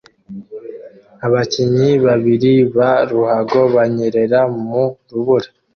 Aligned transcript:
Abakinnyi 1.25 1.89
babiri 2.05 2.53
ba 2.75 2.91
ruhago 3.09 3.61
banyerera 3.75 4.39
mu 4.67 4.83
rubura 5.11 5.49